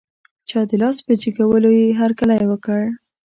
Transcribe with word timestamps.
چا 0.49 0.59
د 0.69 0.71
لاس 0.81 0.97
په 1.05 1.11
جګولو 1.21 1.69
یې 1.79 1.87
هر 1.99 2.11
کلی 2.19 2.43
وکړ. 2.47 2.81